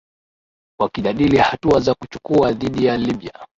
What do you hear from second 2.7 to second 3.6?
ya libya